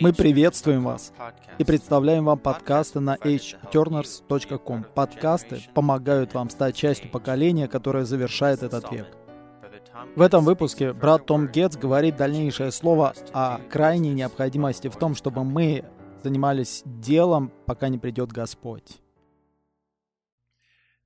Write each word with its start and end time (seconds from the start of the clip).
Мы 0.00 0.12
приветствуем 0.12 0.84
вас 0.84 1.12
и 1.58 1.64
представляем 1.64 2.24
вам 2.24 2.38
подкасты 2.38 3.00
на 3.00 3.16
hturners.com. 3.16 4.84
Подкасты 4.94 5.62
помогают 5.74 6.34
вам 6.34 6.50
стать 6.50 6.76
частью 6.76 7.10
поколения, 7.10 7.68
которое 7.68 8.04
завершает 8.04 8.62
этот 8.62 8.90
век. 8.90 9.06
В 10.16 10.22
этом 10.22 10.44
выпуске 10.44 10.92
брат 10.92 11.26
Том 11.26 11.46
Гетц 11.48 11.76
говорит 11.76 12.16
дальнейшее 12.16 12.72
слово 12.72 13.14
о 13.32 13.58
крайней 13.70 14.14
необходимости 14.14 14.88
в 14.88 14.96
том, 14.96 15.14
чтобы 15.14 15.44
мы 15.44 15.84
занимались 16.22 16.82
делом, 16.84 17.52
пока 17.66 17.88
не 17.88 17.98
придет 17.98 18.32
Господь. 18.32 18.99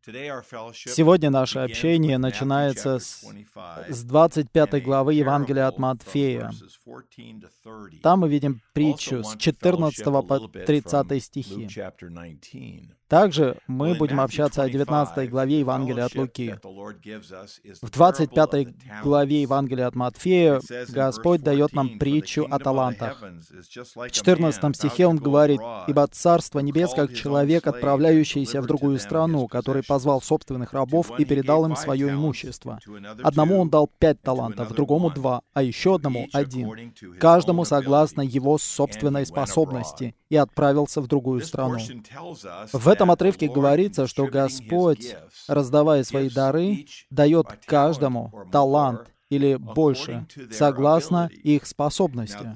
Сегодня 0.06 1.30
наше 1.30 1.60
общение 1.60 2.18
начинается 2.18 2.98
с, 2.98 3.24
с 3.88 4.04
25 4.04 4.82
главы 4.82 5.14
Евангелия 5.14 5.66
от 5.66 5.78
Матфея. 5.78 6.50
Там 8.02 8.20
мы 8.20 8.28
видим 8.28 8.60
притчу 8.72 9.24
с 9.24 9.36
14 9.36 10.04
по 10.04 10.48
30 10.48 11.22
стихи. 11.22 11.68
Также 13.14 13.58
мы 13.68 13.94
будем 13.94 14.18
общаться 14.18 14.64
о 14.64 14.68
19 14.68 15.30
главе 15.30 15.60
Евангелия 15.60 16.06
от 16.06 16.16
Луки. 16.16 16.56
В 17.80 17.88
25 17.88 18.66
главе 19.04 19.42
Евангелия 19.42 19.86
от 19.86 19.94
Матфея 19.94 20.60
Господь 20.88 21.40
дает 21.40 21.74
нам 21.74 22.00
притчу 22.00 22.44
о 22.50 22.58
талантах. 22.58 23.22
В 23.94 24.10
14 24.10 24.74
стихе 24.74 25.06
Он 25.06 25.18
говорит, 25.18 25.60
«Ибо 25.86 26.08
Царство 26.08 26.58
Небес, 26.58 26.92
как 26.92 27.14
человек, 27.14 27.68
отправляющийся 27.68 28.60
в 28.60 28.66
другую 28.66 28.98
страну, 28.98 29.46
который 29.46 29.84
позвал 29.84 30.20
собственных 30.20 30.72
рабов 30.72 31.12
и 31.16 31.24
передал 31.24 31.66
им 31.66 31.76
свое 31.76 32.10
имущество. 32.10 32.80
Одному 33.22 33.60
он 33.60 33.70
дал 33.70 33.88
пять 34.00 34.20
талантов, 34.22 34.72
другому 34.72 35.10
два, 35.10 35.42
а 35.52 35.62
еще 35.62 35.94
одному 35.94 36.26
один, 36.32 36.92
каждому 37.20 37.64
согласно 37.64 38.22
его 38.22 38.58
собственной 38.58 39.24
способности, 39.24 40.16
и 40.34 40.36
отправился 40.36 41.00
в 41.00 41.06
другую 41.06 41.42
страну. 41.42 41.78
В 42.72 42.88
этом 42.88 43.12
отрывке 43.12 43.48
говорится, 43.48 44.08
что 44.08 44.26
Господь, 44.26 45.16
раздавая 45.46 46.02
свои 46.02 46.28
дары, 46.28 46.86
дает 47.08 47.46
каждому 47.66 48.32
талант 48.50 49.12
или 49.30 49.54
больше, 49.54 50.26
согласно 50.50 51.30
их 51.44 51.66
способности. 51.66 52.52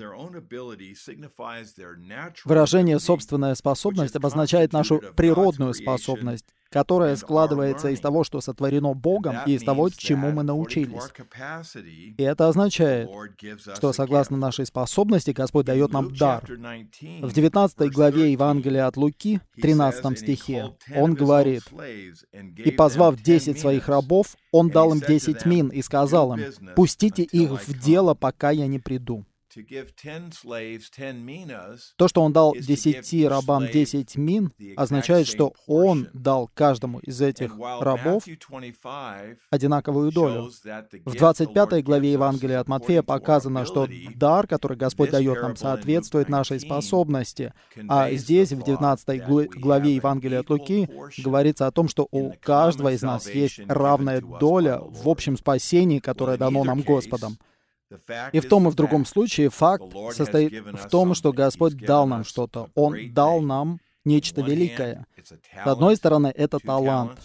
Выражение 2.45 2.99
«собственная 2.99 3.55
способность» 3.55 4.17
обозначает 4.17 4.73
нашу 4.73 5.01
природную 5.17 5.73
способность, 5.73 6.47
которая 6.71 7.17
складывается 7.17 7.89
из 7.89 8.01
того, 8.01 8.25
что 8.25 8.41
сотворено 8.41 8.95
Богом, 8.95 9.37
и 9.47 9.53
из 9.55 9.63
того, 9.63 9.89
чему 9.91 10.31
мы 10.31 10.43
научились. 10.43 11.03
И 12.17 12.23
это 12.23 12.49
означает, 12.49 13.09
что 13.75 13.93
согласно 13.93 14.37
нашей 14.37 14.67
способности 14.67 15.31
Господь 15.31 15.67
дает 15.67 15.93
нам 15.93 16.15
дар. 16.15 16.45
В 16.47 17.33
19 17.33 17.91
главе 17.91 18.33
Евангелия 18.33 18.87
от 18.87 18.97
Луки, 18.97 19.41
13 19.61 20.19
стихе, 20.19 20.75
Он 20.95 21.15
говорит, 21.15 21.63
«И 22.57 22.71
позвав 22.71 23.21
десять 23.23 23.59
своих 23.59 23.89
рабов, 23.89 24.37
Он 24.53 24.69
дал 24.69 24.93
им 24.93 25.01
десять 25.01 25.47
мин 25.47 25.69
и 25.69 25.83
сказал 25.83 26.35
им, 26.35 26.45
«Пустите 26.75 27.23
их 27.23 27.67
в 27.67 27.79
дело, 27.79 28.15
пока 28.15 28.51
я 28.51 28.67
не 28.67 28.79
приду». 28.79 29.25
То, 31.97 32.09
что 32.09 32.23
он 32.23 32.33
дал 32.33 32.55
десяти 32.55 33.27
рабам 33.27 33.67
десять 33.69 34.17
мин, 34.17 34.53
означает, 34.77 35.27
что 35.27 35.55
он 35.67 36.09
дал 36.13 36.51
каждому 36.53 36.99
из 36.99 37.21
этих 37.21 37.53
рабов 37.81 38.25
одинаковую 39.51 40.13
долю. 40.13 40.51
В 41.05 41.15
25 41.15 41.83
главе 41.85 42.13
Евангелия 42.13 42.61
от 42.61 42.69
Матфея 42.69 43.03
показано, 43.03 43.65
что 43.65 43.89
дар, 44.15 44.47
который 44.47 44.77
Господь 44.77 45.11
дает 45.11 45.41
нам, 45.41 45.57
соответствует 45.57 46.29
нашей 46.29 46.61
способности. 46.61 47.55
А 47.89 48.11
здесь, 48.13 48.53
в 48.53 48.63
19 48.63 49.59
главе 49.59 49.95
Евангелия 49.95 50.41
от 50.41 50.51
Луки, 50.51 50.89
говорится 51.19 51.67
о 51.67 51.73
том, 51.73 51.89
что 51.89 52.07
у 52.11 52.33
каждого 52.41 52.93
из 52.93 53.03
нас 53.03 53.29
есть 53.31 53.61
равная 53.67 54.21
доля 54.21 54.79
в 54.81 55.09
общем 55.09 55.37
спасении, 55.37 56.01
которое 56.01 56.37
дано 56.37 56.65
нам 56.65 56.83
Господом. 56.83 57.39
И 58.33 58.41
в 58.41 58.49
том 58.49 58.69
и 58.69 58.71
в 58.71 58.75
другом 58.75 59.05
случае 59.05 59.51
факт 59.51 59.85
состоит 60.13 60.53
в 60.53 60.89
том, 60.89 61.15
что 61.15 61.33
Господь 61.33 61.77
дал 61.77 62.07
нам 62.07 62.25
что-то. 62.25 62.71
Он 62.75 63.13
дал 63.13 63.41
нам 63.41 63.81
нечто 64.05 64.41
великое. 64.43 65.07
С 65.23 65.67
одной 65.67 65.97
стороны, 65.97 66.29
это 66.29 66.59
талант. 66.59 67.21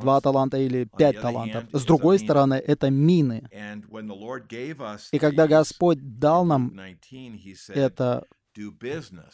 Два 0.00 0.20
таланта 0.20 0.58
или 0.58 0.84
пять 0.84 1.20
талантов. 1.20 1.64
С 1.72 1.84
другой 1.84 2.18
стороны, 2.18 2.54
это 2.54 2.90
мины. 2.90 3.48
И 5.12 5.18
когда 5.18 5.46
Господь 5.46 6.18
дал 6.18 6.44
нам 6.44 6.72
это 7.68 8.24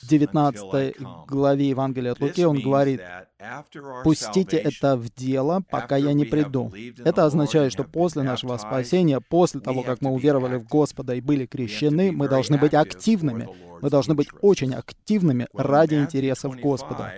19 0.09 0.97
главе 1.27 1.69
Евангелия 1.69 2.13
от 2.13 2.21
Луки 2.21 2.45
он 2.45 2.61
говорит, 2.61 3.01
«Пустите 4.05 4.57
это 4.57 4.97
в 4.97 5.13
дело, 5.15 5.63
пока 5.71 5.97
я 5.97 6.13
не 6.13 6.25
приду». 6.25 6.73
Это 7.05 7.25
означает, 7.25 7.73
что 7.73 7.85
после 7.85 8.23
нашего 8.23 8.57
спасения, 8.57 9.21
после 9.21 9.61
того, 9.61 9.83
как 9.83 10.01
мы 10.01 10.11
уверовали 10.11 10.57
в 10.57 10.67
Господа 10.67 11.15
и 11.15 11.21
были 11.21 11.47
крещены, 11.47 12.13
мы 12.13 12.29
должны 12.29 12.59
быть 12.59 12.75
активными. 12.75 13.49
Мы 13.81 13.91
должны 13.91 14.15
быть 14.15 14.29
очень 14.41 14.75
активными 14.75 15.47
ради 15.53 15.97
интересов 15.97 16.57
Господа. 16.59 17.13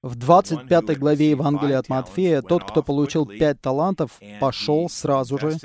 В 0.00 0.14
25 0.14 0.96
главе 0.96 1.30
Евангелия 1.30 1.78
от 1.80 1.88
Матфея 1.88 2.40
тот, 2.40 2.62
кто 2.62 2.84
получил 2.84 3.26
пять 3.26 3.60
талантов, 3.60 4.20
пошел 4.38 4.88
сразу 4.88 5.38
же 5.38 5.56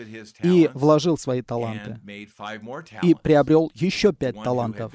и 0.41 0.71
вложил 0.73 1.19
свои 1.19 1.43
таланты 1.43 1.99
и 3.03 3.13
приобрел 3.13 3.69
еще 3.75 4.11
пять 4.11 4.41
талантов. 4.43 4.91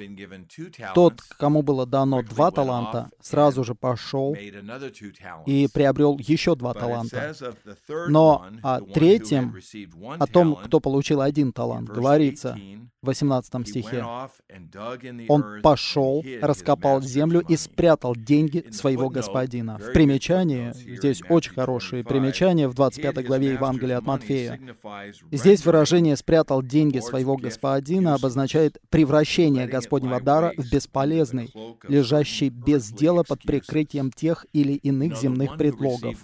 Тот, 0.93 1.21
кому 1.37 1.61
было 1.61 1.85
дано 1.85 2.21
два 2.21 2.51
таланта, 2.51 3.11
сразу 3.21 3.63
же 3.63 3.75
пошел 3.75 4.35
и 5.45 5.69
приобрел 5.73 6.17
еще 6.17 6.55
два 6.55 6.73
таланта. 6.73 7.33
Но 8.09 8.45
о 8.61 8.81
третьем, 8.81 9.55
о 10.19 10.27
том, 10.27 10.57
кто 10.57 10.81
получил 10.81 11.21
один 11.21 11.53
талант, 11.53 11.87
говорится, 11.87 12.57
в 13.01 13.05
18 13.07 13.67
стихе. 13.67 14.05
Он 15.29 15.61
пошел, 15.63 16.21
раскопал 16.41 17.01
землю 17.01 17.41
и 17.47 17.55
спрятал 17.55 18.13
деньги 18.17 18.65
своего 18.71 19.09
господина. 19.09 19.28
В 19.33 19.93
примечании, 19.93 20.71
здесь 20.97 21.21
очень 21.29 21.53
хорошие 21.53 22.03
примечания 22.03 22.67
в 22.67 22.73
25 22.73 23.25
главе 23.25 23.53
Евангелия 23.53 23.97
от 23.97 24.05
Матфея. 24.05 24.59
Здесь 25.31 25.65
выражение 25.65 26.15
«спрятал 26.15 26.61
деньги 26.61 26.99
своего 26.99 27.37
господина» 27.37 28.15
обозначает 28.15 28.77
превращение 28.89 29.67
Господнего 29.67 30.19
дара 30.21 30.53
в 30.57 30.71
бесполезный, 30.71 31.53
лежащий 31.87 32.49
без 32.49 32.89
дела 32.89 33.23
под 33.23 33.41
прикрытием 33.43 34.11
тех 34.11 34.45
или 34.53 34.73
иных 34.73 35.17
земных 35.17 35.57
предлогов. 35.57 36.17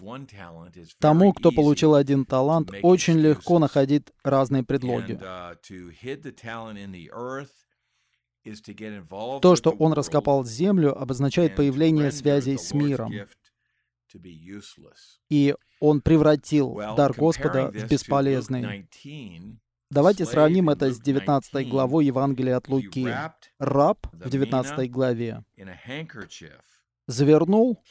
Тому, 1.00 1.34
кто 1.34 1.52
получил 1.52 1.96
один 1.96 2.26
талант, 2.26 2.72
очень 2.82 3.20
легко 3.20 3.60
находить 3.60 4.04
разные 4.24 4.64
предлоги. 4.64 5.20
То, 9.42 9.56
что 9.56 9.72
он 9.72 9.94
раскопал 9.94 10.46
землю, 10.46 11.00
обозначает 11.00 11.56
появление 11.56 12.12
связей 12.12 12.58
с 12.58 12.74
миром. 12.74 13.12
И 15.30 15.56
он 15.80 16.02
превратил 16.02 16.76
дар 16.96 17.14
Господа 17.14 17.72
в 17.72 17.88
бесполезный. 17.90 18.88
Давайте 19.92 20.26
сравним 20.26 20.70
это 20.70 20.92
с 20.92 21.00
19 21.00 21.70
главой 21.70 22.06
Евангелия 22.06 22.58
от 22.58 22.68
Луки. 22.68 23.08
Раб 23.60 24.08
в 24.12 24.30
19 24.30 24.92
главе 24.92 25.44
завернул 27.08 27.84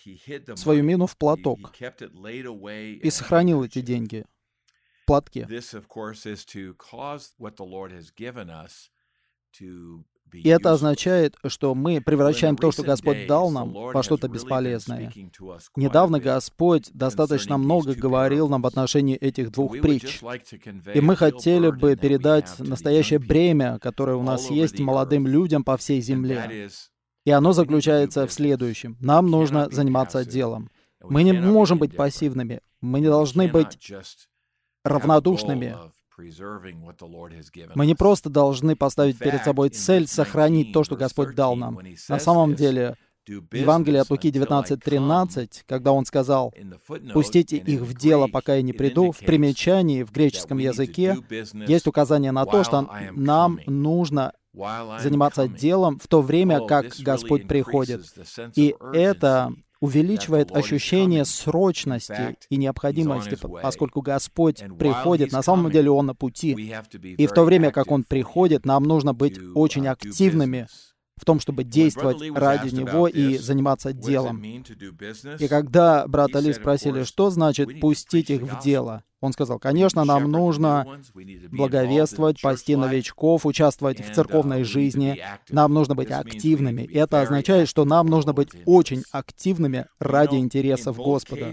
свою 0.56 0.82
мину 0.82 1.06
в 1.06 1.16
платок 1.16 1.72
и 1.80 3.10
сохранил 3.10 3.62
эти 3.62 3.80
деньги 3.80 4.24
платке. 5.06 5.46
И 10.34 10.48
это 10.48 10.72
означает, 10.72 11.36
что 11.46 11.75
мы 11.75 12.00
превращаем 12.00 12.56
то, 12.56 12.72
что 12.72 12.82
Господь 12.82 13.26
дал 13.26 13.50
нам, 13.50 13.72
во 13.72 14.02
что-то 14.02 14.28
бесполезное. 14.28 15.12
Недавно 15.76 16.20
Господь 16.20 16.90
достаточно 16.92 17.56
много 17.56 17.94
говорил 17.94 18.48
нам 18.48 18.62
в 18.62 18.66
отношении 18.66 19.16
этих 19.16 19.52
двух 19.52 19.81
притч. 19.81 20.20
И 20.92 21.00
мы 21.00 21.16
хотели 21.16 21.70
бы 21.70 21.96
передать 21.96 22.58
настоящее 22.58 23.19
бремя, 23.19 23.78
которое 23.78 24.16
у 24.16 24.22
нас 24.22 24.50
есть 24.50 24.81
молодым 24.81 25.26
людям 25.26 25.64
по 25.64 25.76
всей 25.76 26.00
земле. 26.00 26.69
И 27.25 27.31
оно 27.31 27.52
заключается 27.52 28.26
в 28.26 28.32
следующем. 28.32 28.96
Нам 29.00 29.28
нужно 29.28 29.69
заниматься 29.70 30.25
делом. 30.25 30.70
Мы 31.00 31.22
не 31.22 31.32
можем 31.32 31.78
быть 31.78 31.96
пассивными. 31.96 32.60
Мы 32.81 33.00
не 33.00 33.06
должны 33.06 33.48
быть 33.48 33.78
равнодушными. 34.84 35.76
Мы 37.75 37.87
не 37.87 37.94
просто 37.94 38.31
должны 38.31 38.76
поставить 38.76 39.19
перед 39.19 39.44
собой 39.44 39.70
цель 39.70 40.06
сохранить 40.06 40.72
то, 40.72 40.84
что 40.84 40.96
Господь 40.96 41.34
дал 41.34 41.56
нам. 41.56 41.78
На 42.08 42.19
самом 42.19 42.55
деле, 42.55 42.96
в 43.26 43.55
Евангелии 43.55 43.99
от 43.99 44.11
Луки 44.11 44.31
19.13, 44.31 45.62
когда 45.66 45.93
он 45.93 46.05
сказал, 46.05 46.52
«Пустите 47.12 47.56
их 47.56 47.81
в 47.81 47.94
дело, 47.96 48.28
пока 48.28 48.56
я 48.56 48.62
не 48.62 48.72
приду», 48.72 49.12
в 49.12 49.19
примечании 49.19 50.02
в 50.02 50.12
греческом 50.12 50.58
языке 50.58 51.16
есть 51.66 51.87
указание 51.87 52.32
на 52.32 52.44
то, 52.44 52.64
что 52.64 52.88
нам 53.12 53.60
нужно 53.67 54.32
заниматься 54.52 55.49
делом 55.49 55.99
в 55.99 56.06
то 56.06 56.22
время, 56.22 56.64
как 56.67 56.94
Господь 56.99 57.49
приходит. 57.49 58.05
И 58.55 58.75
это 58.93 59.52
увеличивает 59.84 60.50
ощущение 60.50 61.26
срочности 61.26 62.38
и 62.48 62.56
необходимости, 62.56 63.36
поскольку 63.62 64.00
Господь 64.00 64.64
приходит, 64.78 65.31
на 65.31 65.42
самом 65.42 65.70
деле 65.70 65.90
Он 65.90 66.06
на 66.06 66.14
пути. 66.14 66.75
И 67.02 67.26
в 67.26 67.32
то 67.32 67.44
время, 67.44 67.70
как 67.70 67.90
Он 67.90 68.02
приходит, 68.02 68.64
нам 68.64 68.84
нужно 68.84 69.12
быть 69.12 69.38
очень 69.54 69.86
активными 69.86 70.69
в 71.16 71.26
том, 71.26 71.38
чтобы 71.38 71.64
действовать 71.64 72.22
ради 72.34 72.75
Него 72.75 73.08
и 73.08 73.36
заниматься 73.36 73.92
делом. 73.92 74.42
И 75.38 75.48
когда 75.48 76.06
брат 76.08 76.34
Али 76.34 76.54
спросили, 76.54 77.04
что 77.04 77.28
значит 77.28 77.78
«пустить 77.81 78.31
их 78.31 78.40
в 78.40 78.62
дело», 78.62 79.04
он 79.24 79.32
сказал, 79.32 79.58
конечно, 79.58 80.04
нам 80.04 80.30
нужно 80.30 81.00
благовествовать, 81.50 82.40
пасти 82.40 82.76
новичков, 82.76 83.46
участвовать 83.46 84.00
в 84.00 84.14
церковной 84.14 84.64
жизни. 84.64 85.20
Нам 85.48 85.72
нужно 85.72 85.94
быть 85.94 86.10
активными. 86.10 86.82
И 86.82 86.96
это 86.96 87.22
означает, 87.22 87.68
что 87.68 87.84
нам 87.84 88.06
нужно 88.06 88.32
быть 88.32 88.50
очень 88.66 89.02
активными 89.12 89.86
ради 89.98 90.36
интересов 90.36 90.96
Господа. 90.96 91.52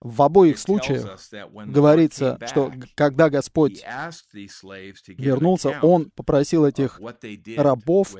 В 0.00 0.22
обоих 0.22 0.58
случаях 0.58 1.20
говорится, 1.66 2.38
что 2.46 2.72
когда 2.94 3.28
Господь 3.28 3.84
вернулся, 5.08 5.78
Он 5.82 6.10
попросил 6.10 6.64
этих 6.64 7.00
рабов 7.56 8.14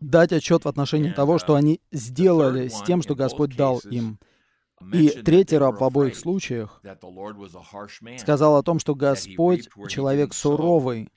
дать 0.00 0.32
отчет 0.32 0.64
в 0.64 0.68
отношении 0.68 1.10
того, 1.10 1.38
что 1.38 1.54
они 1.54 1.80
сделали 1.92 2.68
с 2.68 2.82
тем, 2.82 3.00
что 3.00 3.14
Господь 3.14 3.56
дал 3.56 3.78
им. 3.90 4.18
И 4.92 5.08
третий 5.22 5.58
раб 5.58 5.80
в 5.80 5.84
обоих 5.84 6.16
случаях 6.16 6.82
сказал 8.18 8.56
о 8.56 8.62
том, 8.62 8.78
что 8.78 8.94
Господь— 8.94 9.68
человек 9.88 10.34
суровый. 10.34 11.08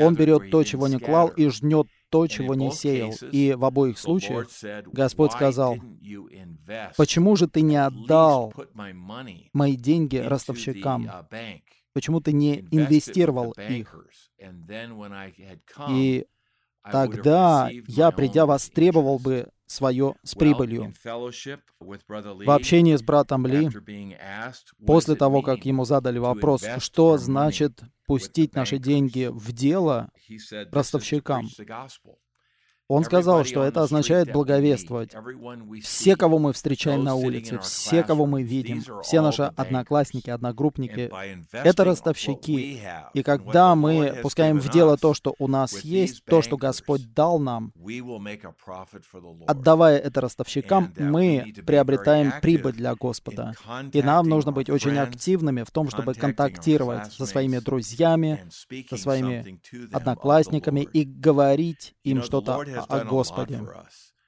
Он 0.00 0.14
берет 0.14 0.50
то, 0.50 0.62
чего 0.62 0.86
не 0.86 0.98
клал, 0.98 1.28
и 1.28 1.48
жнет 1.48 1.88
то, 2.08 2.26
чего 2.28 2.54
не 2.54 2.70
сеял. 2.70 3.12
И 3.32 3.54
в 3.54 3.64
обоих 3.64 3.98
случаях 3.98 4.48
Господь 4.86 5.32
сказал, 5.32 5.76
«Почему 6.96 7.36
же 7.36 7.48
ты 7.48 7.60
не 7.60 7.76
отдал 7.76 8.54
мои 9.52 9.76
деньги 9.76 10.16
ростовщикам? 10.16 11.10
Почему 11.92 12.20
ты 12.20 12.32
не 12.32 12.60
инвестировал 12.70 13.52
их?» 13.68 14.06
И 15.88 16.26
тогда 16.90 17.70
я, 17.86 18.10
придя, 18.10 18.46
востребовал 18.46 19.18
бы 19.18 19.48
свое 19.66 20.14
с 20.22 20.34
прибылью. 20.34 20.92
В 21.80 22.50
общении 22.50 22.96
с 22.96 23.02
братом 23.02 23.46
Ли, 23.46 23.68
после 24.86 25.14
того, 25.14 25.42
как 25.42 25.64
ему 25.64 25.84
задали 25.84 26.18
вопрос, 26.18 26.64
что 26.78 27.18
значит 27.18 27.80
пустить 28.06 28.54
наши 28.54 28.78
деньги 28.78 29.28
в 29.30 29.52
дело 29.52 30.10
ростовщикам, 30.70 31.48
он 32.86 33.04
сказал, 33.04 33.44
что 33.44 33.62
это 33.62 33.82
означает 33.82 34.30
благовествовать. 34.30 35.14
Все, 35.82 36.16
кого 36.16 36.38
мы 36.38 36.52
встречаем 36.52 37.02
на 37.02 37.14
улице, 37.14 37.58
все, 37.60 38.02
кого 38.02 38.26
мы 38.26 38.42
видим, 38.42 38.82
все 39.02 39.22
наши 39.22 39.42
одноклассники, 39.42 40.28
одногруппники, 40.28 41.10
это 41.52 41.84
ростовщики. 41.84 42.80
И 43.14 43.22
когда 43.22 43.74
мы 43.74 44.18
пускаем 44.22 44.58
в 44.58 44.68
дело 44.70 44.98
то, 44.98 45.14
что 45.14 45.34
у 45.38 45.48
нас 45.48 45.82
есть, 45.82 46.24
то, 46.24 46.42
что 46.42 46.58
Господь 46.58 47.12
дал 47.14 47.38
нам, 47.38 47.72
отдавая 49.46 49.98
это 49.98 50.20
ростовщикам, 50.20 50.92
мы 50.98 51.54
приобретаем 51.66 52.34
прибыль 52.42 52.74
для 52.74 52.94
Господа. 52.94 53.54
И 53.92 54.02
нам 54.02 54.28
нужно 54.28 54.52
быть 54.52 54.68
очень 54.68 54.98
активными 54.98 55.62
в 55.62 55.70
том, 55.70 55.88
чтобы 55.88 56.12
контактировать 56.14 57.12
со 57.12 57.24
своими 57.24 57.58
друзьями, 57.58 58.46
со 58.90 58.96
своими 58.98 59.58
одноклассниками 59.92 60.80
и 60.80 61.04
говорить 61.04 61.94
им 62.04 62.22
что-то 62.22 62.73
о 62.76 63.04
Господе. 63.04 63.60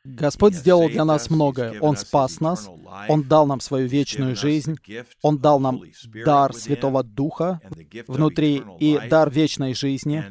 Господь 0.06 0.54
сделал 0.54 0.88
для 0.88 1.04
нас 1.04 1.30
многое. 1.30 1.80
Он 1.80 1.96
спас 1.96 2.40
нас, 2.40 2.68
Он 3.08 3.22
дал 3.22 3.46
нам 3.46 3.60
свою 3.60 3.88
вечную 3.88 4.36
жизнь, 4.36 4.76
Он 5.22 5.38
дал 5.38 5.58
нам 5.58 5.82
дар 6.24 6.54
Святого 6.54 7.02
Духа 7.02 7.60
внутри 8.06 8.62
и 8.78 8.98
дар 9.08 9.30
вечной 9.30 9.74
жизни. 9.74 10.24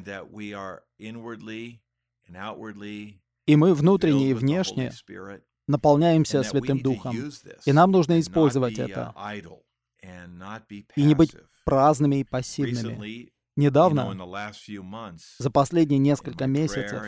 И 3.45 3.55
мы 3.55 3.73
внутренне 3.73 4.29
и 4.31 4.33
внешне 4.33 4.93
наполняемся 5.67 6.43
Святым 6.43 6.79
Духом. 6.79 7.31
И 7.65 7.71
нам 7.73 7.91
нужно 7.91 8.19
использовать 8.19 8.79
это. 8.79 9.13
И 10.95 11.03
не 11.03 11.15
быть 11.15 11.35
праздными 11.65 12.17
и 12.17 12.23
пассивными. 12.23 13.31
Недавно, 13.57 14.17
за 15.37 15.49
последние 15.49 15.97
несколько 15.97 16.45
месяцев, 16.45 17.01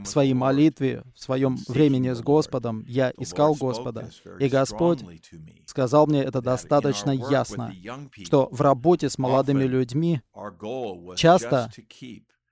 в 0.00 0.06
своей 0.06 0.32
молитве, 0.32 1.04
в 1.14 1.20
своем 1.20 1.58
времени 1.68 2.12
с 2.12 2.22
Господом, 2.22 2.84
я 2.86 3.12
искал 3.18 3.54
Господа, 3.54 4.10
и 4.38 4.48
Господь 4.48 5.04
сказал 5.66 6.06
мне 6.06 6.22
это 6.22 6.40
достаточно 6.40 7.10
ясно, 7.10 7.74
что 8.24 8.48
в 8.50 8.60
работе 8.62 9.10
с 9.10 9.18
молодыми 9.18 9.64
людьми 9.64 10.22
часто 11.16 11.70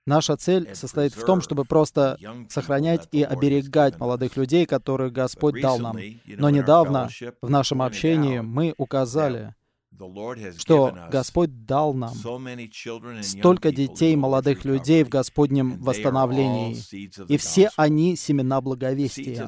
Наша 0.05 0.35
цель 0.35 0.75
состоит 0.75 1.13
в 1.13 1.25
том, 1.25 1.39
чтобы 1.39 1.63
просто 1.63 2.17
сохранять 2.49 3.07
и 3.11 3.23
оберегать 3.23 3.97
молодых 3.99 4.35
людей, 4.35 4.65
которых 4.65 5.13
Господь 5.13 5.61
дал 5.61 5.79
нам. 5.79 5.97
Но 6.25 6.49
недавно 6.49 7.09
в 7.41 7.49
нашем 7.49 7.81
общении 7.81 8.39
мы 8.39 8.73
указали, 8.77 9.55
что 10.57 10.97
Господь 11.11 11.65
дал 11.65 11.93
нам 11.93 12.13
столько 13.21 13.71
детей, 13.71 14.15
молодых 14.15 14.65
людей 14.65 15.03
в 15.03 15.09
Господнем 15.09 15.81
восстановлении, 15.81 16.77
и 17.27 17.37
все 17.37 17.69
они 17.77 18.15
семена 18.15 18.61
благовестия. 18.61 19.47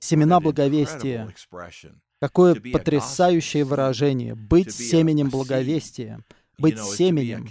Семена 0.00 0.40
благовестия. 0.40 1.32
Какое 2.20 2.54
потрясающее 2.54 3.64
выражение— 3.64 4.34
быть 4.36 4.74
семенем 4.74 5.28
благовестия. 5.28 6.24
Быть 6.58 6.78
семенем 6.78 7.46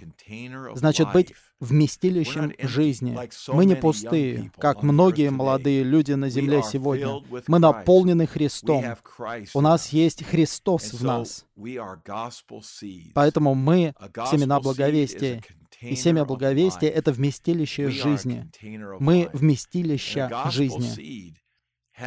значит 0.75 1.12
быть 1.13 1.34
вместилищем 1.60 2.54
жизни. 2.60 3.18
Мы 3.50 3.66
не 3.66 3.75
пустые, 3.75 4.52
как 4.57 4.84
многие 4.84 5.30
молодые 5.30 5.84
люди 5.84 6.13
на 6.13 6.30
земле 6.30 6.63
сегодня. 6.63 7.22
Мы 7.48 7.60
наполнены 7.60 8.25
Христом. 8.25 8.83
У 9.54 9.62
нас 9.62 9.90
есть 9.90 10.24
Христос 10.24 10.94
в 10.94 11.04
нас. 11.04 11.45
Поэтому 13.14 13.54
мы 13.54 13.94
семена 14.31 14.59
благовестия. 14.59 15.44
И 15.81 15.95
семя 15.95 16.26
благовестия— 16.26 16.90
это 16.92 17.12
вместилище 17.12 17.90
жизни. 17.90 18.50
Мы 19.00 19.30
вместилище 19.33 20.30
жизни. 20.52 21.35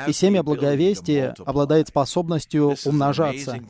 И 0.07 0.13
семя 0.13 0.43
благовестия 0.43 1.35
обладает 1.47 1.89
способностью 1.89 2.77
умножаться. 2.85 3.61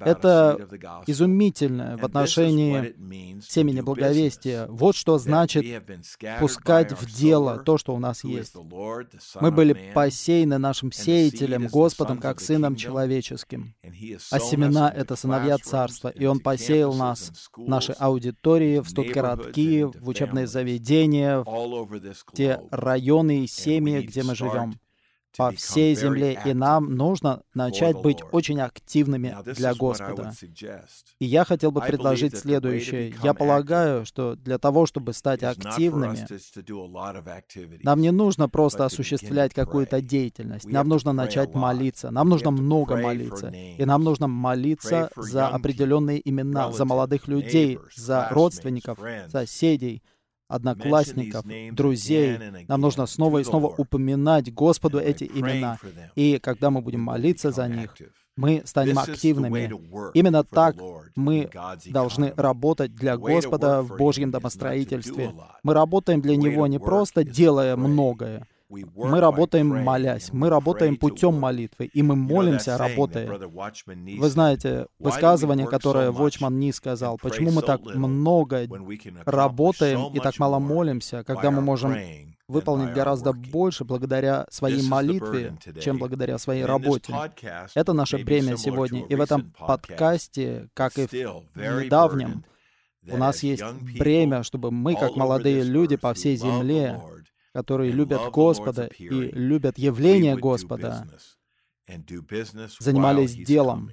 Это 0.00 0.58
изумительно 1.06 1.96
в 1.96 2.04
отношении 2.04 2.94
семени 3.48 3.80
благовестия. 3.80 4.66
Вот 4.66 4.96
что 4.96 5.18
значит 5.18 5.64
пускать 6.40 6.92
в 6.92 7.06
дело 7.06 7.58
то, 7.58 7.78
что 7.78 7.94
у 7.94 7.98
нас 7.98 8.24
есть. 8.24 8.54
Мы 9.40 9.52
были 9.52 9.92
посеяны 9.94 10.58
нашим 10.58 10.90
сеятелем, 10.90 11.68
Господом, 11.68 12.18
как 12.18 12.40
Сыном 12.40 12.74
Человеческим. 12.74 13.74
А 14.30 14.38
семена— 14.40 14.92
это 14.96 15.14
сыновья 15.14 15.58
Царства. 15.58 16.08
И 16.08 16.26
Он 16.26 16.40
посеял 16.40 16.94
нас 16.94 17.32
наши 17.56 17.92
аудитории, 17.92 18.80
в 18.80 18.88
студгородки, 18.88 19.82
в 19.82 20.08
учебные 20.08 20.46
заведения, 20.46 21.38
в 21.38 22.32
те 22.34 22.60
районы 22.70 23.44
и 23.44 23.46
семьи, 23.46 24.00
где 24.00 24.22
мы 24.24 24.34
живем 24.34 24.74
по 25.36 25.52
всей 25.52 25.94
земле, 25.94 26.40
и 26.44 26.54
нам 26.54 26.94
нужно 26.94 27.42
начать 27.54 27.96
быть 27.96 28.18
очень 28.32 28.60
активными 28.60 29.36
для 29.54 29.74
Господа. 29.74 30.32
И 31.18 31.24
я 31.24 31.44
хотел 31.44 31.70
бы 31.70 31.80
предложить 31.80 32.36
следующее. 32.36 33.14
Я 33.22 33.34
полагаю, 33.34 34.04
что 34.04 34.34
для 34.34 34.58
того, 34.58 34.86
чтобы 34.86 35.12
стать 35.12 35.42
активными, 35.42 36.26
нам 37.84 38.00
не 38.00 38.10
нужно 38.10 38.48
просто 38.48 38.84
осуществлять 38.84 39.54
какую-то 39.54 40.00
деятельность. 40.00 40.66
Нам 40.66 40.88
нужно 40.88 41.12
начать 41.12 41.54
молиться. 41.54 42.10
Нам 42.10 42.28
нужно 42.28 42.50
много 42.50 42.96
молиться. 42.96 43.48
И 43.48 43.84
нам 43.84 44.02
нужно 44.04 44.28
молиться 44.28 45.10
за 45.16 45.48
определенные 45.48 46.26
имена, 46.28 46.72
за 46.72 46.84
молодых 46.84 47.28
людей, 47.28 47.78
за 47.94 48.28
родственников, 48.30 48.98
соседей, 49.28 50.02
одноклассников, 50.48 51.44
друзей. 51.72 52.38
Нам 52.66 52.80
нужно 52.80 53.06
снова 53.06 53.38
и 53.38 53.44
снова 53.44 53.68
упоминать 53.68 54.52
Господу 54.52 54.98
эти 54.98 55.24
имена. 55.24 55.78
И 56.16 56.38
когда 56.38 56.70
мы 56.70 56.80
будем 56.80 57.00
молиться 57.00 57.50
за 57.50 57.68
них, 57.68 57.94
мы 58.36 58.62
станем 58.64 58.98
активными. 58.98 59.70
Именно 60.14 60.44
так 60.44 60.76
мы 61.16 61.50
должны 61.86 62.32
работать 62.36 62.94
для 62.94 63.16
Господа 63.16 63.82
в 63.82 63.96
Божьем 63.96 64.30
домостроительстве. 64.30 65.34
Мы 65.62 65.74
работаем 65.74 66.20
для 66.20 66.36
Него 66.36 66.66
не 66.66 66.78
просто 66.78 67.24
делая 67.24 67.76
многое, 67.76 68.46
мы 68.68 69.20
работаем 69.20 69.68
молясь, 69.68 70.32
мы 70.32 70.50
работаем 70.50 70.96
путем 70.96 71.34
молитвы, 71.34 71.86
и 71.86 72.02
мы 72.02 72.16
молимся, 72.16 72.76
работая. 72.76 73.38
Вы 73.38 74.28
знаете 74.28 74.86
высказывание, 74.98 75.66
которое 75.66 76.10
Вочман 76.10 76.58
Ни 76.58 76.70
сказал, 76.70 77.18
почему 77.18 77.50
мы 77.50 77.62
так 77.62 77.82
много 77.82 78.68
работаем 79.24 80.12
и 80.14 80.20
так 80.20 80.38
мало 80.38 80.58
молимся, 80.58 81.24
когда 81.24 81.50
мы 81.50 81.62
можем 81.62 81.96
выполнить 82.46 82.94
гораздо 82.94 83.32
больше 83.32 83.84
благодаря 83.84 84.46
своей 84.50 84.86
молитве, 84.86 85.56
чем 85.80 85.98
благодаря 85.98 86.38
своей 86.38 86.64
работе. 86.64 87.14
Это 87.74 87.92
наше 87.92 88.18
бремя 88.18 88.56
сегодня. 88.56 89.04
И 89.06 89.14
в 89.14 89.20
этом 89.20 89.52
подкасте, 89.58 90.68
как 90.74 90.98
и 90.98 91.06
в 91.06 91.12
недавнем, 91.54 92.44
у 93.10 93.16
нас 93.16 93.42
есть 93.42 93.62
бремя, 93.98 94.42
чтобы 94.42 94.70
мы, 94.70 94.94
как 94.94 95.16
молодые 95.16 95.62
люди 95.62 95.96
по 95.96 96.12
всей 96.12 96.36
земле, 96.36 97.00
которые 97.52 97.92
любят 97.92 98.30
Господа 98.32 98.86
и 98.86 99.08
любят 99.08 99.78
явление 99.78 100.36
Господа, 100.36 101.08
занимались 102.78 103.34
делом, 103.34 103.90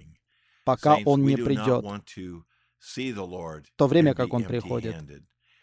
пока 0.63 0.97
Он 1.05 1.23
не 1.23 1.37
придет, 1.37 1.85
в 2.79 3.75
то 3.75 3.87
время, 3.87 4.13
как 4.13 4.33
Он 4.33 4.43
приходит. 4.43 4.95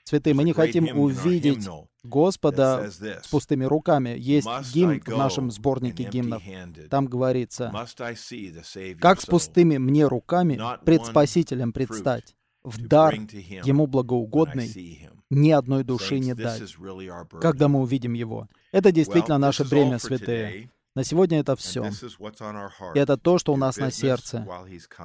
Святые, 0.04 0.34
мы 0.34 0.42
не 0.42 0.52
хотим 0.52 0.88
увидеть 0.98 1.68
Господа 2.02 2.90
с 2.90 3.28
пустыми 3.28 3.64
руками. 3.64 4.14
Есть 4.18 4.48
гимн 4.74 5.00
в 5.00 5.08
нашем 5.16 5.50
сборнике 5.50 6.04
гимнов. 6.04 6.42
Там 6.90 7.06
говорится, 7.06 7.72
«Как 9.00 9.20
с 9.20 9.26
пустыми 9.26 9.78
мне 9.78 10.06
руками 10.06 10.60
пред 10.84 11.06
Спасителем 11.06 11.72
предстать, 11.72 12.34
в 12.64 12.86
дар 12.86 13.14
Ему 13.14 13.86
благоугодный, 13.86 15.08
ни 15.30 15.50
одной 15.50 15.84
души 15.84 16.18
не 16.18 16.34
дать, 16.34 16.74
когда 17.40 17.68
мы 17.68 17.80
увидим 17.80 18.14
Его». 18.14 18.48
Это 18.70 18.92
действительно 18.92 19.38
наше 19.38 19.64
бремя, 19.64 19.98
святые. 19.98 20.70
На 20.94 21.04
сегодня 21.04 21.40
это 21.40 21.56
все. 21.56 21.90
И 22.94 22.98
это 22.98 23.16
то, 23.16 23.38
что 23.38 23.54
у 23.54 23.56
нас 23.56 23.78
на 23.78 23.90
сердце. 23.90 24.46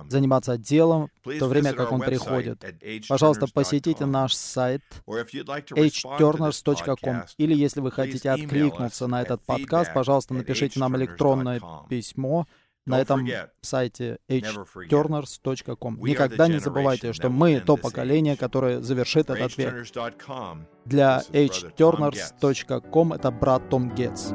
Заниматься 0.10 0.58
делом 0.58 1.10
в 1.24 1.40
то 1.40 1.48
время, 1.48 1.72
как 1.74 1.94
он 1.94 2.02
приходит. 2.02 2.62
Пожалуйста, 3.08 3.48
посетите 3.48 4.06
наш 4.06 4.34
сайт 4.34 4.82
hturners.com. 5.08 7.24
Или 7.38 7.56
если 7.56 7.80
вы 7.80 7.92
хотите 7.92 8.32
откликнуться 8.32 9.08
на 9.08 9.22
этот 9.22 9.46
подкаст, 9.46 9.94
пожалуйста, 9.94 10.34
напишите 10.34 10.78
нам 10.80 10.98
электронное 10.98 11.62
письмо 11.90 12.48
на 12.88 13.02
этом 13.02 13.28
сайте 13.62 14.20
hturners.com. 14.30 16.00
Никогда 16.02 16.48
не 16.48 16.60
забывайте, 16.60 17.14
что 17.14 17.30
мы 17.30 17.60
то 17.60 17.78
поколение, 17.78 18.36
которое 18.36 18.82
завершит 18.82 19.30
этот 19.30 19.58
век. 19.58 19.86
Для 20.86 21.22
hturners.com 21.32 23.14
это 23.14 23.32
брат 23.32 23.70
Том 23.70 23.94
Гетц. 23.94 24.32